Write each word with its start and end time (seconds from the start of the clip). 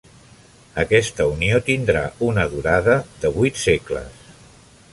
Aquesta 0.83 1.27
unió 1.33 1.59
tindrà 1.67 2.01
una 2.29 2.45
durada 2.55 2.95
de 3.25 3.31
vuit 3.37 3.61
segles. 3.65 4.25